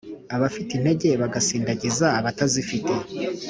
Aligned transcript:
abafite 0.35 0.71
intege 0.75 1.09
bagasindagiza 1.21 2.05
abatazifite 2.19 2.93